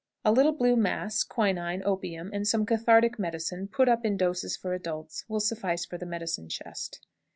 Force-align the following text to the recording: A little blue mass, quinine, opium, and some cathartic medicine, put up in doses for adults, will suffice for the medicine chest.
A 0.25 0.31
little 0.31 0.53
blue 0.53 0.75
mass, 0.75 1.23
quinine, 1.23 1.83
opium, 1.85 2.31
and 2.33 2.47
some 2.47 2.65
cathartic 2.65 3.19
medicine, 3.19 3.67
put 3.67 3.87
up 3.87 4.03
in 4.03 4.17
doses 4.17 4.57
for 4.57 4.73
adults, 4.73 5.23
will 5.27 5.39
suffice 5.39 5.85
for 5.85 5.99
the 5.99 6.07
medicine 6.07 6.49
chest. 6.49 7.05